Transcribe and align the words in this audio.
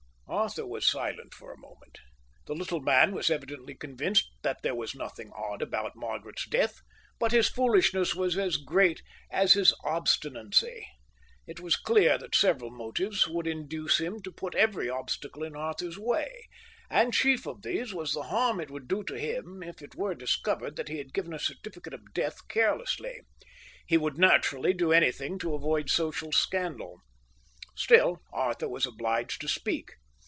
Arthur 0.33 0.65
was 0.65 0.87
silent 0.87 1.33
for 1.33 1.51
a 1.51 1.57
moment. 1.57 1.99
The 2.47 2.53
little 2.55 2.79
man 2.79 3.11
was 3.11 3.29
evidently 3.29 3.75
convinced 3.75 4.31
that 4.43 4.61
there 4.63 4.73
was 4.73 4.95
nothing 4.95 5.29
odd 5.35 5.61
about 5.61 5.93
Margaret's 5.97 6.47
death, 6.47 6.79
but 7.19 7.33
his 7.33 7.49
foolishness 7.49 8.15
was 8.15 8.37
as 8.37 8.55
great 8.55 9.03
as 9.29 9.53
his 9.53 9.73
obstinacy. 9.83 10.87
It 11.45 11.59
was 11.59 11.75
clear 11.75 12.17
that 12.17 12.33
several 12.33 12.71
motives 12.71 13.27
would 13.27 13.45
induce 13.45 13.99
him 13.99 14.21
to 14.21 14.31
put 14.31 14.55
every 14.55 14.89
obstacle 14.89 15.43
in 15.43 15.53
Arthur's 15.55 15.99
way, 15.99 16.47
and 16.89 17.13
chief 17.13 17.45
of 17.45 17.61
these 17.61 17.93
was 17.93 18.13
the 18.13 18.23
harm 18.23 18.61
it 18.61 18.71
would 18.71 18.87
do 18.87 19.03
him 19.13 19.61
if 19.61 19.81
it 19.81 19.95
were 19.95 20.15
discovered 20.15 20.75
that 20.77 20.87
he 20.87 20.97
had 20.97 21.13
given 21.13 21.33
a 21.33 21.39
certificate 21.39 21.93
of 21.93 22.13
death 22.13 22.47
carelessly. 22.47 23.19
He 23.85 23.97
would 23.97 24.17
naturally 24.17 24.73
do 24.73 24.93
anything 24.93 25.37
to 25.39 25.53
avoid 25.53 25.89
social 25.89 26.31
scandal. 26.31 27.01
Still 27.75 28.21
Arthur 28.31 28.69
was 28.69 28.85
obliged 28.85 29.41
to 29.41 29.49
speak. 29.49 29.91